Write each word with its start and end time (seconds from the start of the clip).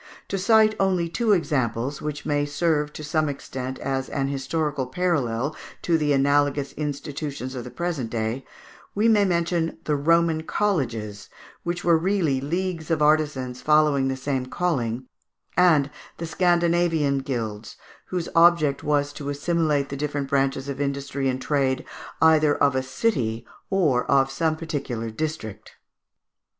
To 0.29 0.37
cite 0.39 0.73
only 0.79 1.07
two 1.09 1.31
examples, 1.31 2.01
which 2.01 2.25
may 2.25 2.43
serve 2.43 2.91
to 2.93 3.03
some 3.03 3.29
extent 3.29 3.77
as 3.77 4.09
an 4.09 4.29
historical 4.29 4.87
parallel 4.87 5.55
to 5.83 5.95
the 5.95 6.11
analogous 6.11 6.73
institutions 6.73 7.53
of 7.53 7.65
the 7.65 7.69
present 7.69 8.09
day, 8.09 8.43
we 8.95 9.07
may 9.07 9.25
mention 9.25 9.77
the 9.83 9.95
Roman 9.95 10.41
Colleges, 10.41 11.29
which 11.61 11.83
were 11.83 11.99
really 11.99 12.41
leagues 12.41 12.89
of 12.89 13.03
artisans 13.03 13.61
following 13.61 14.07
the 14.07 14.17
same 14.17 14.47
calling; 14.47 15.05
and 15.55 15.91
the 16.17 16.25
Scandinavian 16.25 17.19
guilds, 17.19 17.75
whose 18.07 18.27
object 18.33 18.83
was 18.83 19.13
to 19.13 19.29
assimilate 19.29 19.89
the 19.89 19.95
different 19.97 20.27
branches 20.29 20.67
of 20.67 20.81
industry 20.81 21.29
and 21.29 21.39
trade, 21.43 21.85
either 22.23 22.55
of 22.55 22.75
a 22.75 22.81
city 22.81 23.45
or 23.69 24.09
of 24.09 24.31
some 24.31 24.55
particular 24.57 25.11
district. 25.11 25.73